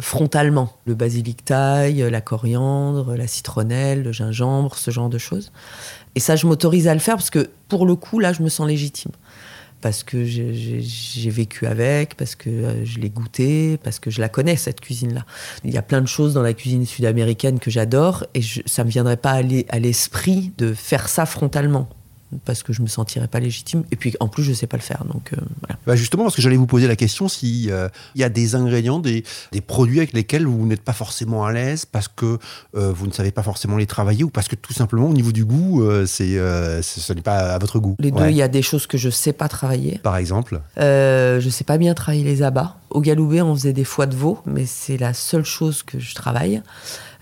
[0.00, 0.72] frontalement.
[0.86, 5.52] Le basilic thaï, la coriandre, la citronnelle, le gingembre, ce genre de choses.
[6.14, 8.48] Et ça, je m'autorise à le faire parce que pour le coup, là, je me
[8.48, 9.12] sens légitime.
[9.80, 14.28] Parce que j'ai- vécu avec, parce que euh, je l'ai goûté, parce que je la
[14.28, 15.24] connais, cette cuisine-là.
[15.64, 18.90] Il y a plein de choses dans la cuisine sud-américaine que j'adore et ça me
[18.90, 19.32] viendrait pas
[19.70, 21.88] à l'esprit de faire ça frontalement.
[22.44, 23.84] Parce que je me sentirais pas légitime.
[23.90, 25.04] Et puis en plus, je sais pas le faire.
[25.04, 25.78] Donc euh, voilà.
[25.86, 28.54] Bah justement, parce que j'allais vous poser la question si euh, il y a des
[28.54, 32.38] ingrédients, des, des produits avec lesquels vous n'êtes pas forcément à l'aise parce que
[32.76, 35.32] euh, vous ne savez pas forcément les travailler ou parce que tout simplement au niveau
[35.32, 36.36] du goût, c'est
[36.82, 37.96] ce n'est pas à votre goût.
[37.98, 38.32] Les deux, Ouais.
[38.32, 39.98] il y a des choses que je sais pas travailler.
[40.02, 40.60] Par exemple.
[40.76, 42.76] Je sais pas bien travailler les abats.
[42.90, 46.14] Au Galoubet, on faisait des foies de veau, mais c'est la seule chose que je
[46.14, 46.62] travaille.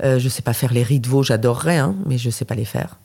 [0.03, 2.55] Euh, je sais pas faire les riz de veau, j'adorerais, hein, mais je sais pas
[2.55, 2.99] les faire.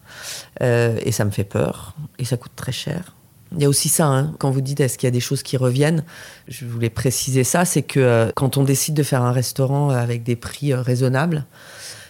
[0.62, 3.16] Euh, et ça me fait peur, et ça coûte très cher.
[3.56, 5.44] Il y a aussi ça, hein, quand vous dites est-ce qu'il y a des choses
[5.44, 6.04] qui reviennent,
[6.48, 10.24] je voulais préciser ça, c'est que euh, quand on décide de faire un restaurant avec
[10.24, 11.46] des prix raisonnables,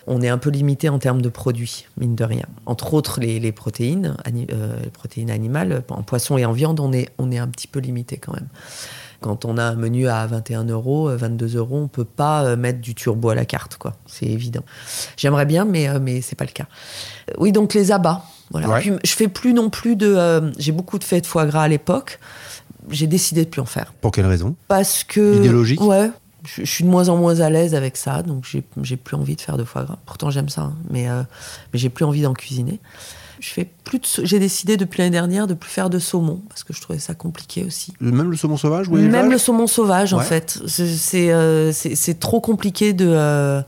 [0.08, 2.46] on est un peu limité en termes de produits, mine de rien.
[2.68, 4.16] Entre autres, les, protéines,
[4.94, 8.18] protéines animales, en poisson et en viande, on est, on est un petit peu limité
[8.18, 8.48] quand même.
[9.26, 12.56] Quand on a un menu à 21 euros, euh, 22 euros, on peut pas euh,
[12.56, 13.96] mettre du turbo à la carte, quoi.
[14.06, 14.62] C'est évident.
[15.18, 16.68] J'aimerais bien, mais, euh, mais c'est pas le cas.
[17.32, 18.22] Euh, Oui, donc les abats.
[18.52, 18.70] Voilà.
[18.70, 18.80] Ouais.
[18.82, 20.14] Puis, je fais plus non plus de.
[20.16, 22.20] euh, J'ai beaucoup de faits de foie gras à l'époque.
[22.92, 23.94] J'ai décidé de plus en faire.
[24.00, 24.56] Pour quelle raison?
[24.68, 25.38] Parce que.
[25.38, 25.82] Idéologique?
[25.82, 26.12] Ouais.
[26.46, 29.16] Je, je suis de moins en moins à l'aise avec ça, donc j'ai j'ai plus
[29.16, 29.98] envie de faire de foie gras.
[30.06, 31.24] Pourtant, j'aime ça, hein, mais, euh,
[31.74, 32.80] mais j'ai plus envie d'en cuisiner.
[33.46, 36.64] Je fais plus de, j'ai décidé depuis l'année dernière de plus faire de saumon parce
[36.64, 37.94] que je trouvais ça compliqué aussi.
[38.02, 40.60] Même le saumon sauvage ou Même le saumon sauvage, en fait.
[40.66, 41.72] C'est- C'est euh,
[42.20, 43.62] trop compliqué de, euh,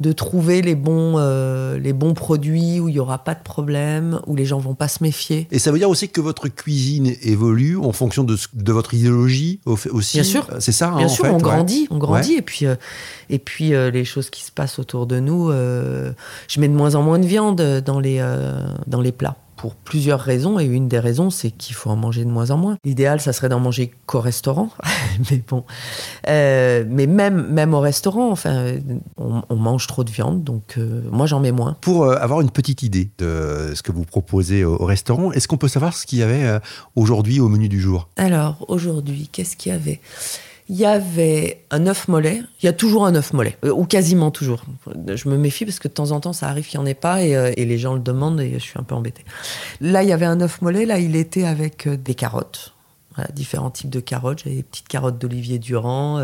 [0.00, 4.20] de trouver les bons, euh, les bons produits où il n'y aura pas de problème,
[4.26, 5.46] où les gens vont pas se méfier.
[5.50, 8.36] Et ça veut dire aussi que votre cuisine évolue en fonction de,
[8.72, 10.16] votre idéologie aussi.
[10.16, 10.48] Bien sûr.
[10.58, 11.42] C'est ça, hein, Bien en sûr, fait, on ouais.
[11.42, 12.76] grandit, on grandit, et puis, euh,
[13.28, 16.94] et puis euh, les choses qui se passent autour de nous, je mets de moins
[16.94, 18.24] en moins de viande dans les,
[18.86, 19.36] dans les plats.
[19.60, 22.56] Pour plusieurs raisons, et une des raisons, c'est qu'il faut en manger de moins en
[22.56, 22.78] moins.
[22.82, 24.70] L'idéal, ça serait d'en manger qu'au restaurant,
[25.30, 25.64] mais bon.
[26.28, 28.76] Euh, mais même, même au restaurant, enfin,
[29.18, 31.76] on, on mange trop de viande, donc euh, moi j'en mets moins.
[31.82, 35.46] Pour euh, avoir une petite idée de ce que vous proposez au, au restaurant, est-ce
[35.46, 36.58] qu'on peut savoir ce qu'il y avait euh,
[36.96, 38.08] aujourd'hui au menu du jour?
[38.16, 40.00] Alors, aujourd'hui, qu'est-ce qu'il y avait?
[40.72, 42.42] Il y avait un œuf mollet.
[42.62, 44.62] Il y a toujours un œuf mollet, euh, ou quasiment toujours.
[45.08, 46.94] Je me méfie parce que de temps en temps, ça arrive qu'il n'y en ait
[46.94, 49.24] pas et, euh, et les gens le demandent et je suis un peu embêtée.
[49.80, 50.86] Là, il y avait un œuf mollet.
[50.86, 52.72] Là, il était avec euh, des carottes.
[53.34, 54.42] Différents types de carottes.
[54.44, 56.20] J'avais des petites carottes d'Olivier Durand.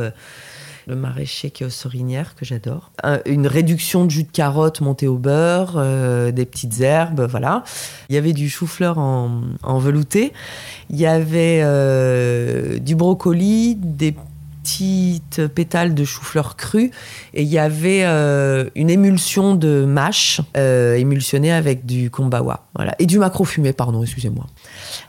[0.86, 2.92] le maraîcher qui est aux Sorinières, que j'adore.
[3.02, 5.74] Un- une réduction de jus de carotte montée au beurre,
[6.32, 7.64] des petites herbes, voilà.
[8.08, 10.32] Il y avait du chou-fleur en, velouté.
[10.88, 11.60] Il y avait
[12.80, 14.14] du brocoli, des
[14.66, 16.90] petites pétales de chou-fleur cru
[17.34, 22.66] et il y avait euh, une émulsion de mâche euh, émulsionnée avec du kombawa.
[22.74, 22.96] Voilà.
[22.98, 24.46] Et du macro fumé, pardon, excusez-moi.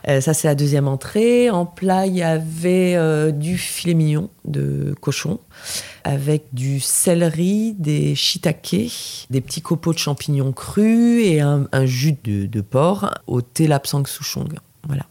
[0.06, 1.50] Euh, ça, c'est la deuxième entrée.
[1.50, 2.96] En plat, il y avait
[3.32, 5.40] du filet mignon de cochon
[6.04, 12.16] avec du céleri, des shiitake, des petits copeaux de champignons crus et un, un jus
[12.22, 14.54] de, de porc au thé lapsang souchong.
[14.86, 15.04] Voilà.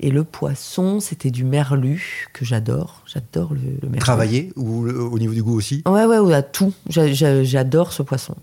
[0.00, 3.02] Et le poisson, c'était du merlu, que j'adore.
[3.06, 3.98] J'adore le, le merlu.
[3.98, 5.82] Travailler ou le- au niveau du goût aussi?
[5.86, 6.72] Ouais, ouais, ouais, à tout.
[6.88, 8.34] J'a- j'a- J'adore ce poisson.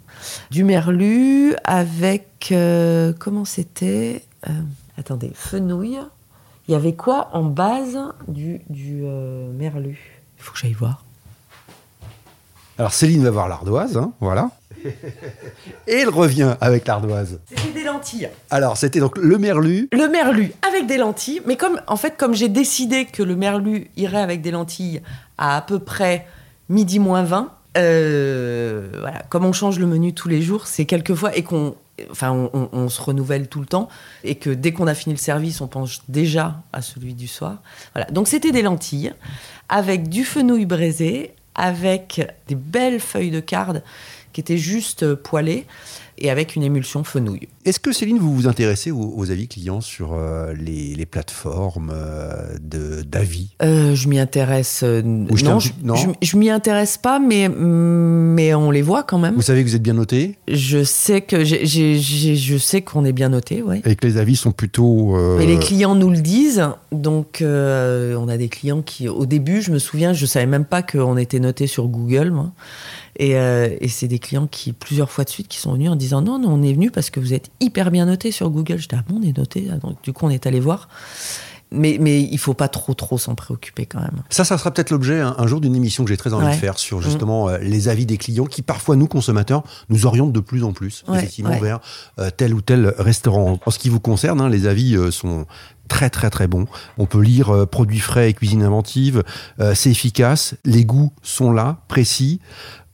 [0.49, 2.49] Du merlu avec.
[2.51, 4.23] euh, comment c'était?
[4.49, 4.51] Euh,
[4.97, 5.97] Attendez, fenouil.
[6.67, 7.97] Il y avait quoi en base
[8.27, 9.97] du, du euh, merlu?
[10.37, 11.03] Il faut que j'aille voir.
[12.77, 14.49] Alors Céline va voir l'ardoise, hein, voilà.
[15.87, 17.39] Et elle revient avec l'ardoise.
[17.55, 18.29] C'était des lentilles.
[18.49, 19.87] Alors c'était donc le merlu.
[19.91, 23.89] Le merlu avec des lentilles, mais comme en fait comme j'ai décidé que le merlu
[23.97, 25.01] irait avec des lentilles
[25.37, 26.27] à à peu près
[26.69, 31.35] midi moins 20, euh, voilà, comme on change le menu tous les jours, c'est quelquefois
[31.35, 31.75] et qu'on
[32.09, 33.87] enfin on, on- on se renouvelle tout le temps
[34.23, 37.57] et que dès qu'on a fini le service, on pense déjà à celui du soir.
[37.93, 39.13] Voilà, donc c'était des lentilles
[39.69, 43.83] avec du fenouil braisé, avec des belles feuilles de carde
[44.33, 45.65] qui étaient juste euh, poêlées
[46.17, 47.47] et avec une émulsion fenouil.
[47.65, 51.91] Est-ce que Céline, vous vous intéressez aux, aux avis clients sur euh, les, les plateformes
[51.91, 53.55] euh, d'avis?
[53.63, 54.83] Euh, je m'y intéresse.
[54.83, 59.17] Ou je non, je, je- je m'y intéresse pas, mais, mais on les voit quand
[59.17, 59.33] même.
[59.35, 60.37] Vous savez que vous êtes bien noté?
[60.47, 61.97] Je sais que j'ai- j'ai-
[62.35, 63.81] je sais qu'on est bien noté, ouais.
[63.85, 65.17] et que les avis sont plutôt.
[65.39, 66.63] Et les clients nous le disent.
[66.91, 70.83] Donc, on a des clients qui, au début, je me souviens, je savais même pas
[70.83, 72.51] qu'on était noté sur Google, moi.
[73.17, 75.95] Et, euh, et c'est des clients qui, plusieurs fois de suite, qui sont venus en
[75.95, 78.77] disant non, non, on est venu parce que vous êtes hyper bien noté sur Google.
[78.77, 79.67] J'étais, ah bon, on est noté.
[79.71, 80.87] Ah, Donc, du coup, on est allé voir.
[81.73, 84.23] Mais, mais il faut pas trop, trop s'en préoccuper quand même.
[84.29, 86.51] Ça, ça sera peut-être l'objet un, un jour d'une émission que j'ai très envie Ouais.
[86.51, 90.33] de faire sur justement euh, les avis des clients qui parfois nous consommateurs nous orientent
[90.33, 91.59] de plus en plus Ouais, effectivement ouais.
[91.61, 91.79] vers
[92.19, 93.57] euh, tel ou tel restaurant.
[93.65, 95.45] En ce qui vous concerne, hein, les avis euh, sont
[95.87, 96.65] très très très bons.
[96.97, 99.23] On peut lire euh, produits frais et cuisine inventive,
[99.61, 102.41] euh, c'est efficace, les goûts sont là, précis.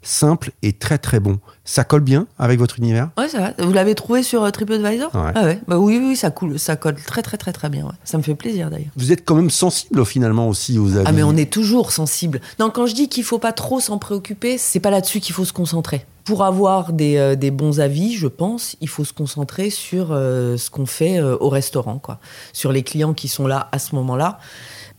[0.08, 1.39] Simple et très très bon.
[1.65, 3.10] Ça colle bien avec votre univers?
[3.17, 3.65] Ouais, ça va.
[3.65, 5.13] Vous l'avez trouvé sur euh, TripAdvisor?
[5.13, 5.32] Ouais.
[5.36, 5.60] Ah ouais.
[5.67, 7.86] Bah oui, oui, ça coule, ça colle très très très très bien.
[7.86, 7.91] ouais.
[8.06, 8.91] Ça me fait plaisir d'ailleurs.
[8.96, 11.06] Vous êtes quand même sensible finalement aussi aux avis.
[11.06, 12.39] Ah mais on est toujours sensible.
[12.60, 15.46] Non, quand je dis qu'il faut pas trop s'en préoccuper, c'est pas là-dessus qu'il faut
[15.46, 16.06] se concentrer.
[16.24, 20.58] Pour avoir des, euh, des bons avis, je pense, il faut se concentrer sur euh,
[20.58, 22.20] ce qu'on fait euh, au restaurant, quoi.
[22.52, 24.39] Sur les clients qui sont là à ce moment-là.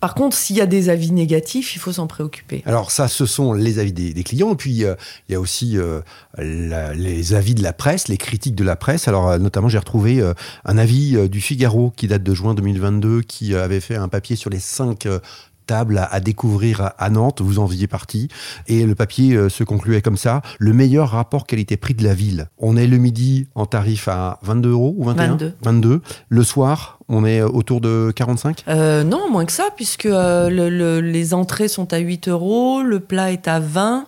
[0.00, 2.62] Par contre, s'il y a des avis négatifs, il faut s'en préoccuper.
[2.66, 4.52] Alors ça, ce sont les avis des, clients.
[4.52, 4.94] Et puis, euh,
[5.28, 6.00] il y a aussi euh,
[6.38, 9.08] les avis de la presse, les critiques de la presse.
[9.08, 10.22] Alors, euh, notamment, j'ai retrouvé
[10.64, 14.50] un avis du Figaro qui date de juin 2022, qui avait fait un papier sur
[14.50, 15.08] les cinq
[15.70, 17.40] euh, tables à, à découvrir à, à Nantes.
[17.40, 18.28] Vous en faisiez partie.
[18.66, 20.42] Et le papier euh, se concluait comme ça.
[20.58, 22.48] Le meilleur rapport qualité-prix de la ville.
[22.58, 25.54] On est le midi en tarif à 22 euros ou 21 22.
[25.62, 26.00] 22.
[26.28, 30.68] Le soir, on est autour de 45 Euh, non, moins que ça, puisque euh, le-
[30.70, 34.06] le- les entrées sont à 8 euros, le plat est à 20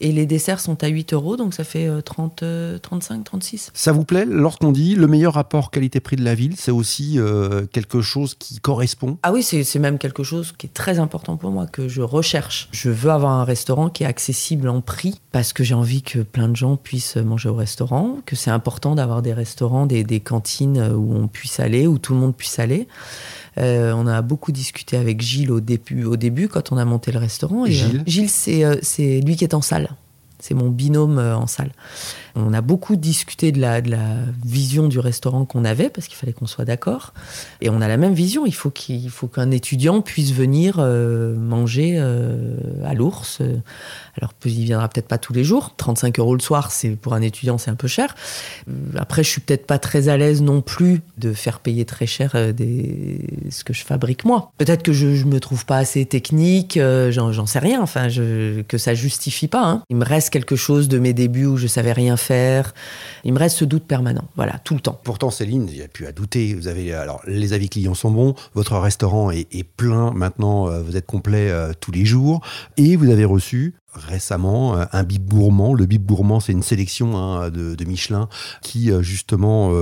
[0.00, 3.70] et les desserts sont à 8 euros, donc ça fait euh, 30, euh, 35, 36.
[3.74, 7.66] Ça vous plaît lorsqu'on dit le meilleur rapport qualité-prix de la ville C'est aussi euh,
[7.72, 9.18] quelque chose qui correspond?
[9.22, 12.02] Ah oui, c'est c'est même quelque chose qui est très important pour moi, que je
[12.02, 12.68] recherche.
[12.70, 16.20] Je veux avoir un restaurant qui est accessible en prix, parce que j'ai envie que
[16.20, 20.20] plein de gens puissent manger au restaurant, que c'est important d'avoir des restaurants, des, des
[20.20, 22.86] cantines où on puisse aller, où tout le monde puisse aller.
[23.58, 27.12] Euh, on a beaucoup discuté avec Gilles au début, au début quand on a monté
[27.12, 27.66] le restaurant.
[27.66, 29.90] Et, Gilles euh, Gilles, c'est euh, c'est lui qui est en salle.
[30.40, 31.72] C'est mon binôme en salle.
[32.40, 33.80] On a beaucoup discuté de la,
[34.44, 37.12] vision du restaurant qu'on avait, parce qu'il fallait qu'on soit d'accord.
[37.60, 38.46] Et on a la même vision.
[38.46, 43.40] Il faut qu'un étudiant puisse venir euh, manger euh, à l'ours.
[44.16, 45.74] Alors, il viendra peut-être pas tous les jours.
[45.76, 48.14] 35 euros le soir, c'est pour un étudiant, c'est un peu cher.
[48.96, 52.32] Après, je suis peut-être pas très à l'aise non plus de faire payer très cher
[52.34, 53.20] euh, des...
[53.50, 54.52] ce que je fabrique moi.
[54.58, 56.78] Peut-être que je, je me trouve pas assez technique,
[57.10, 57.80] j'en sais rien.
[57.82, 59.64] Enfin, que ça justifie pas.
[59.64, 59.82] hein.
[59.90, 62.27] Il me reste quelque chose de mes débuts où je savais rien faire.
[63.24, 64.24] Il me reste ce doute permanent.
[64.36, 65.00] Voilà, tout le temps.
[65.04, 66.54] Pourtant, Céline, il n'y a plus à douter.
[66.54, 68.34] Vous avez, alors, les avis clients sont bons.
[68.54, 70.68] Votre restaurant est, plein maintenant.
[70.68, 72.40] euh, Vous êtes complet euh, tous les jours.
[72.76, 75.74] Et vous avez reçu récemment euh, un bib gourmand.
[75.74, 78.28] Le bib gourmand, c'est une sélection hein, de, Michelin
[78.62, 79.72] qui justement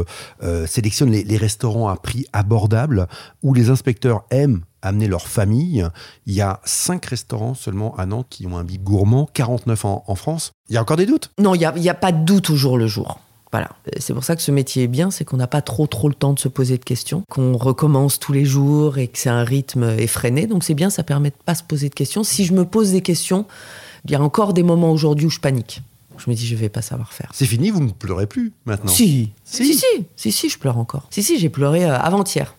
[0.66, 3.08] sélectionne les, les restaurants à prix abordable
[3.42, 5.86] où les inspecteurs aiment amener leur famille.
[6.26, 10.04] Il y a cinq restaurants seulement à Nantes qui ont un bib gourmand, 49 en,
[10.06, 10.52] en France.
[10.68, 11.30] Il y a encore des doutes?
[11.38, 13.18] Non, il n'y a, y a pas de doute au jour le jour.
[13.52, 13.70] Voilà.
[13.98, 16.14] C'est pour ça que ce métier est bien, c'est qu'on n'a pas trop trop le
[16.14, 19.44] temps de se poser de questions, qu'on recommence tous les jours et que c'est un
[19.44, 20.46] rythme effréné.
[20.46, 22.24] Donc c'est bien, ça permet de pas se poser de questions.
[22.24, 23.46] Si je me pose des questions,
[24.04, 25.82] il y a encore des moments aujourd'hui où je panique.
[26.18, 27.30] Je me dis, je vais pas savoir faire.
[27.34, 28.90] C'est fini, vous ne pleurez plus maintenant.
[28.90, 29.32] Si.
[29.44, 29.66] Si.
[29.66, 31.06] si, si, si, si, je pleure encore.
[31.10, 32.54] Si, si, j'ai pleuré euh, avant-hier.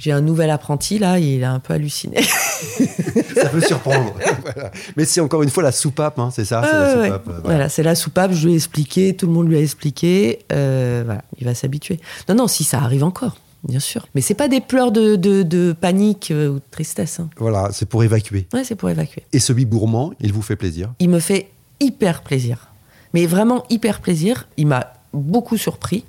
[0.00, 2.22] J'ai un nouvel apprenti là, il a un peu halluciné.
[3.34, 4.14] Ça peut surprendre.
[4.42, 4.70] Voilà.
[4.96, 7.32] Mais c'est encore une fois la soupape, hein, c'est ça c'est Ouais, la soupape, ouais.
[7.32, 7.42] euh, voilà.
[7.56, 10.40] Voilà, c'est la soupape, je lui ai expliqué, tout le monde lui a expliqué.
[10.52, 12.00] euh, voilà, il va s'habituer.
[12.28, 13.36] Non, non, si ça arrive encore,
[13.68, 14.06] bien sûr.
[14.14, 17.20] Mais c'est pas des pleurs de, de, de panique euh, ou de tristesse.
[17.20, 17.28] hein.
[17.36, 18.46] Voilà, c'est pour évacuer.
[18.54, 19.24] Ouais, c'est pour évacuer.
[19.34, 20.92] Et ce bib gourmand, il vous fait plaisir?
[20.98, 22.68] Il me fait hyper plaisir.
[23.12, 24.48] Mais vraiment hyper plaisir.
[24.56, 26.04] Il m'a beaucoup surpris.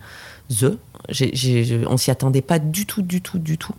[0.59, 0.77] The.
[1.09, 3.73] J'ai- je- on s'y attendait pas du tout, du tout, du tout.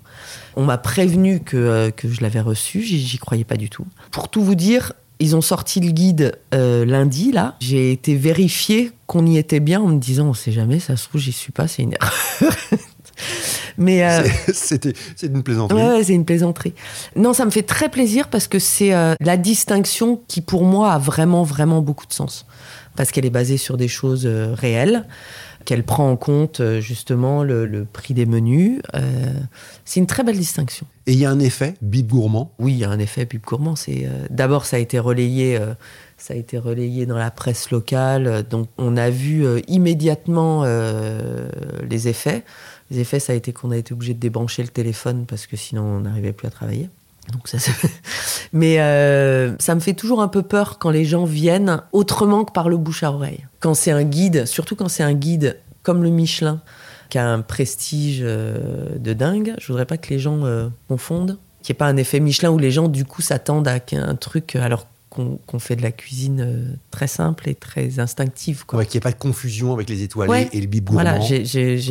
[0.56, 2.82] On m'a prévenu que, euh, que je l'avais reçu.
[2.82, 3.86] J'y croyais pas du tout.
[4.10, 7.54] Pour tout vous dire, ils ont sorti le guide euh, lundi, là.
[7.60, 11.08] J'ai été vérifier qu'on y était bien en me disant, on sait jamais, ça se
[11.08, 12.52] trouve, j'y suis pas, c'est une erreur.
[13.78, 14.04] Mais.
[14.04, 15.78] euh, C'est- une plaisanterie.
[15.80, 16.74] Ouais, ouais, c'est une plaisanterie.
[17.16, 20.92] Non, ça me fait très plaisir parce que c'est euh, la distinction qui, pour moi,
[20.92, 22.46] a vraiment, vraiment beaucoup de sens.
[22.96, 25.06] Parce qu'elle est basée sur des choses euh, réelles,
[25.64, 28.80] qu'elle prend en compte euh, justement le, le prix des menus.
[28.94, 29.32] Euh,
[29.84, 30.86] c'est une très belle distinction.
[31.06, 32.52] Et il y a un effet bib gourmand?
[32.58, 33.76] Oui, il y a un effet pub gourmand.
[33.76, 35.74] C'est euh, d'abord ça a été relayé, euh,
[36.18, 38.44] ça a été relayé dans la presse locale.
[38.50, 40.64] Donc on a vu immédiatement
[41.88, 42.44] les effets.
[42.90, 45.56] Les effets, ça a été qu'on a été obligé de débrancher le téléphone parce que
[45.56, 46.90] sinon on n'arrivait plus à travailler.
[47.30, 47.58] Donc ça,
[48.52, 52.52] Mais euh, ça me fait toujours un peu peur quand les gens viennent autrement que
[52.52, 53.46] par le bouche à oreille.
[53.60, 56.60] Quand c'est un guide, surtout quand c'est un guide comme le Michelin,
[57.10, 61.38] qui a un prestige euh, de dingue, je voudrais pas que les gens euh, confondent.
[61.62, 64.14] Qu'il n'y ait pas un effet Michelin où les gens, du coup, s'attendent à un
[64.16, 68.64] truc alors qu'on fait de la cuisine euh, très simple et très instinctive.
[68.66, 68.78] Quoi.
[68.78, 70.48] Ouais, qu'il n'y ait pas de confusion avec les étoilés Ouais.
[70.52, 70.88] et le bib.
[70.90, 71.40] Voilà, j'ai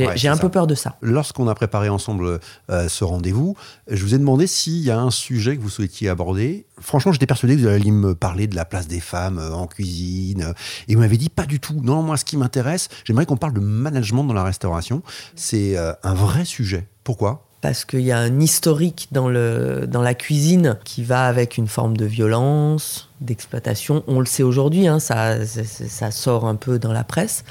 [0.05, 0.41] Ouais, c'est un ça.
[0.41, 0.97] peu peur de ça.
[1.01, 3.55] Lorsqu'on a préparé ensemble euh, ce rendez-vous,
[3.89, 6.65] je vous ai demandé s'il y a un sujet que vous souhaitiez aborder.
[6.79, 9.67] Franchement, j'étais persuadé que vous alliez me parler de la place des femmes euh, en
[9.67, 10.53] cuisine.
[10.87, 11.79] Et vous m'avez dit pas du tout.
[11.83, 15.03] Non, moi, ce qui m'intéresse, j'aimerais qu'on parle de management dans la restauration.
[15.35, 16.87] C'est euh, un vrai sujet.
[17.03, 17.47] Pourquoi?
[17.61, 21.67] Parce qu'il y a un historique dans, le, dans la cuisine qui va avec une
[21.67, 24.03] forme de violence, d'exploitation.
[24.07, 27.43] On le sait aujourd'hui, hein, ça, ça sort un peu dans la presse.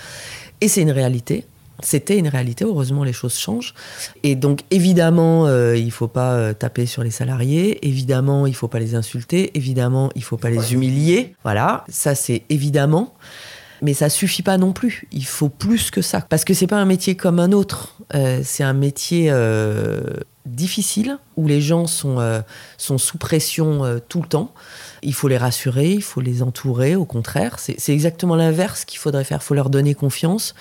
[0.60, 1.46] Et c'est une réalité.
[1.82, 3.74] C'était une réalité, heureusement les choses changent.
[4.22, 8.50] Et donc évidemment, euh, il ne faut pas euh, taper sur les salariés, évidemment, il
[8.50, 11.34] ne faut pas les insulter, évidemment, il ne faut pas les humilier.
[11.42, 13.14] Voilà, ça c'est évidemment.
[13.82, 15.08] Mais ça suffit pas non plus.
[15.10, 16.20] Il faut plus que ça.
[16.20, 17.96] Parce que c'est pas un métier comme un autre.
[18.14, 19.32] Euh, c'est un métier
[20.46, 22.42] difficile où les gens sont,
[22.76, 24.52] sont sous pression tout le temps.
[25.02, 27.58] Il faut les rassurer, il faut les entourer, au contraire.
[27.58, 29.38] C'est exactement l'inverse qu'il faudrait faire.
[29.42, 30.54] Il faut leur donner confiance,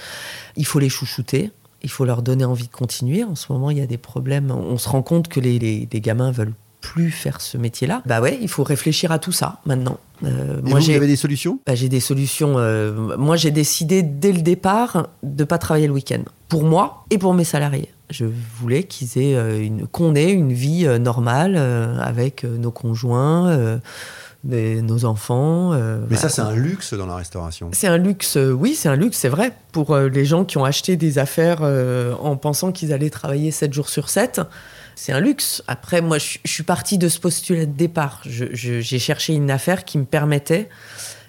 [0.56, 3.24] il faut les chouchouter, il faut leur donner envie de continuer.
[3.24, 4.52] En ce moment, il y a des problèmes.
[4.52, 8.02] On se rend compte que les, les gamins veulent plus faire ce métier-là.
[8.06, 9.98] Bah ouais, il faut réfléchir à tout ça maintenant.
[10.24, 11.60] Euh, moi, vous avez des solutions?
[11.66, 12.56] Bah, J'ai des solutions.
[12.58, 17.18] Euh, moi, j'ai décidé dès le départ de pas travailler le week-end pour moi et
[17.18, 17.90] pour mes salariés.
[18.10, 18.26] Je
[18.60, 21.58] voulais qu'ils aient euh, une, qu'on ait une vie normale
[22.02, 23.80] avec nos conjoints
[24.44, 25.74] nos enfants.
[25.74, 27.70] Euh, Mais ça, c'est un luxe dans la restauration.
[27.74, 29.54] C'est un luxe, euh, oui, c'est un luxe, c'est vrai.
[29.72, 33.74] Pour euh, les gens qui ont acheté des affaires en pensant qu'ils allaient travailler 7
[33.74, 34.42] jours sur 7,
[35.00, 35.64] c'est un luxe.
[35.68, 38.22] Après, moi, je, suis partie de ce postulat de départ.
[38.26, 40.68] J'ai cherché une affaire qui me permettait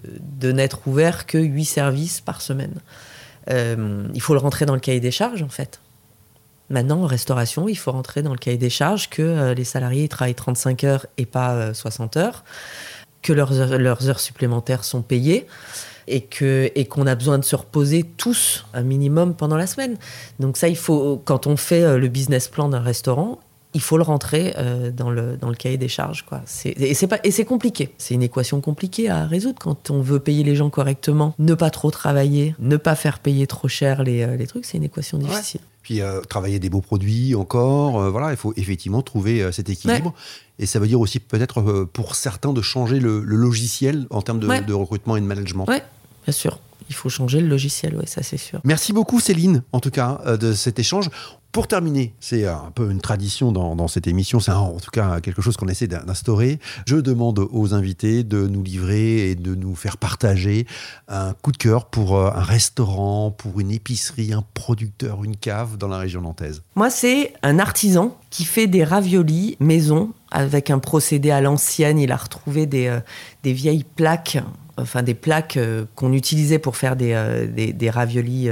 [0.04, 2.74] de n'être ouvert que 8 services par semaine.
[3.48, 5.80] il faut le rentrer dans le cahier des charges, en fait.
[6.68, 10.34] Maintenant, en restauration, il faut rentrer dans le cahier des charges que les salariés travaillent
[10.34, 12.42] 35 heures et pas 60 heures
[13.22, 15.46] que leurs heures, supplémentaires sont payées
[16.08, 19.96] et et qu'on a besoin de se reposer tous un minimum pendant la semaine.
[20.40, 23.38] Donc ça, il faut quand on fait euh, le business plan d'un restaurant,
[23.74, 26.24] il faut le rentrer euh, dans, le, dans le cahier des charges.
[26.26, 26.42] Quoi.
[26.64, 27.94] et c'est, compliqué.
[27.98, 31.70] C'est une équation compliquée à résoudre quand on veut payer les gens correctement, ne pas
[31.70, 34.64] trop travailler, ne pas faire payer trop cher les, euh, les trucs.
[34.64, 35.60] C'est une équation difficile.
[35.82, 38.10] Puis travailler des beaux produits encore.
[38.10, 40.14] voilà, il faut effectivement trouver cet équilibre.
[40.60, 44.38] Et ça veut dire aussi peut-être euh, pour certains de changer le, logiciel en termes
[44.38, 45.64] de, recrutement et de management.
[45.66, 45.78] Oui,
[46.24, 46.60] bien sûr.
[46.90, 48.60] Il faut changer le logiciel, oui, ça c'est sûr.
[48.64, 51.08] Merci beaucoup Céline, en tout cas, euh, de cet échange.
[51.52, 55.42] Pour terminer, c'est un peu une tradition dans, cette émission, c'est en tout cas quelque
[55.42, 56.60] chose qu'on essaie d'instaurer.
[56.86, 60.66] Je demande aux invités de nous livrer et de nous faire partager
[61.08, 65.76] un coup de cœur pour euh, un restaurant, pour une épicerie, un producteur, une cave
[65.76, 66.62] dans la région nantaise.
[66.76, 71.98] Moi, c'est un artisan qui fait des raviolis maison avec un procédé à l'ancienne.
[71.98, 73.00] Il a retrouvé des, euh,
[73.42, 74.38] des vieilles plaques,
[74.76, 78.48] enfin des plaques euh, qu'on utilisait pour faire des, des, des raviolis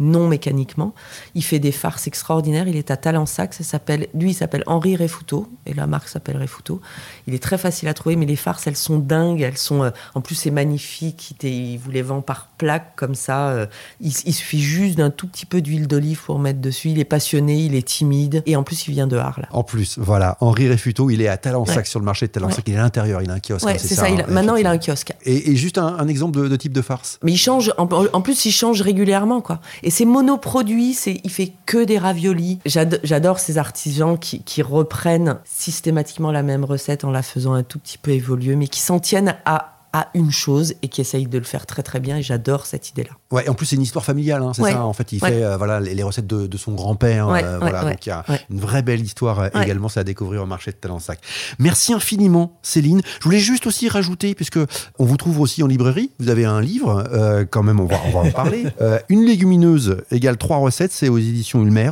[0.00, 0.94] non mécaniquement.
[1.34, 2.68] Il fait des farces extraordinaires.
[2.68, 3.54] Il est à Talensac.
[3.54, 6.80] Ça s'appelle, lui, il s'appelle Henri Refouto et la marque s'appelle Refouto.
[7.26, 9.40] Il est très facile à trouver, mais les farces, elles sont dingues.
[9.40, 11.34] Elles sont, euh, en plus, c'est magnifique.
[11.42, 13.48] Il, vous les vend par plaque comme ça.
[13.48, 13.66] Euh,
[14.00, 16.90] il, suffit juste d'un tout petit peu d'huile d'olive pour mettre dessus.
[16.90, 19.48] Il est passionné, il est timide et en plus, il vient de Arles.
[19.50, 22.64] En plus, voilà, Henri Refuto, il est à Talensac sur le marché de Talensac.
[22.66, 23.22] Il est à l'intérieur.
[23.22, 23.68] Il a un kiosque.
[23.78, 24.06] c'est ça.
[24.28, 25.12] maintenant, il a un kiosque.
[25.24, 27.18] Et, juste un, exemple de, type de farce.
[27.22, 27.72] Mais il change.
[27.78, 29.60] En, en plus, il change régulièrement, quoi.
[29.82, 32.58] Et c'est monoproduit, c'est, il fait que des raviolis.
[32.64, 37.78] J'adore ces artisans qui, qui, reprennent systématiquement la même recette en la faisant un tout
[37.78, 41.38] petit peu évoluer, mais qui s'en tiennent à à une chose et qui essaye de
[41.38, 43.12] le faire très très bien et j'adore cette idée-là.
[43.30, 44.84] Ouais, en plus c'est une histoire familiale, hein, c'est ça.
[44.84, 47.30] En fait, il fait euh, voilà les, recettes de, de son grand-père.
[47.30, 50.42] Euh, voilà, donc il y a une vraie belle histoire euh, également, c'est à découvrir
[50.42, 51.18] au marché de Talensac.
[51.58, 53.00] Merci infiniment, Céline.
[53.20, 54.58] Je voulais juste aussi rajouter, puisque
[54.98, 58.10] on vous trouve aussi en librairie, vous avez un livre, quand même, on va, on
[58.10, 58.66] va en parler.
[59.08, 61.90] une légumineuse égale trois recettes, c'est aux éditions Ulmer.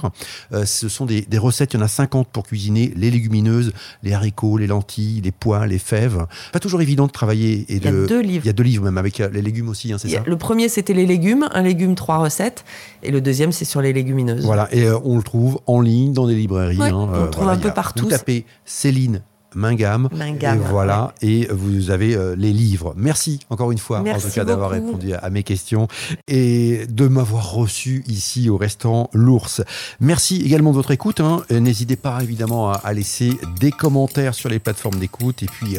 [0.52, 4.12] ce sont des, des, recettes, il y en a 50 pour cuisiner les légumineuses, les
[4.12, 6.26] haricots, les lentilles, les pois, les fèves.
[6.52, 8.44] Pas toujours évident de travailler et de y a deux livres.
[8.44, 10.36] Il y a deux livres même avec euh, les légumes aussi, hein, c'est ça Le
[10.36, 12.64] premier c'était les légumes, un légume, trois recettes,
[13.02, 14.44] et le deuxième c'est sur les légumineuses.
[14.44, 16.78] Voilà, et euh, on le trouve en ligne dans des librairies.
[16.80, 18.04] Hein, on le euh, trouve un peu partout.
[18.04, 19.22] Vous tapez Céline
[19.56, 20.08] Mingam.
[20.12, 22.92] Mingam et voilà, et vous avez les livres.
[22.96, 25.86] Merci encore une fois, en tout cas, d'avoir répondu à mes questions
[26.26, 29.62] et de m'avoir reçu ici au restaurant L'Ours.
[30.00, 31.20] Merci également de votre écoute.
[31.20, 31.44] Hein.
[31.50, 35.78] N'hésitez pas évidemment à, laisser des commentaires sur les plateformes d'écoute et puis.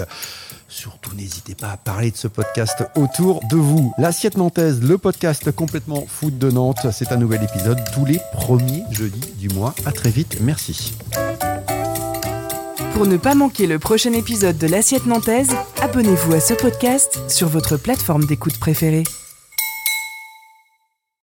[0.76, 3.94] Surtout, n'hésitez pas à parler de ce podcast autour de vous.
[3.98, 8.84] L'assiette nantaise, le podcast complètement foot de Nantes, c'est un nouvel épisode tous les premiers
[8.92, 9.74] jeudis du mois.
[9.86, 10.94] À très vite, merci.
[12.94, 17.48] Pour ne pas manquer le prochain épisode de l'assiette nantaise, abonnez-vous à ce podcast sur
[17.48, 19.06] votre plateforme d'écoute préférée.